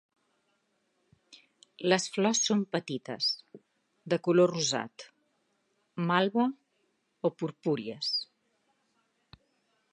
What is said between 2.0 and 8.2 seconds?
flors són petites, de color rosat, malva o purpúries.